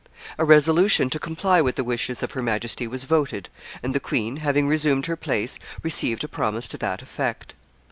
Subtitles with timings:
[0.39, 3.49] A resolution to comply with the wishes of her Majesty was voted,
[3.83, 7.53] and the queen, having resumed her place, received a promise to that effect.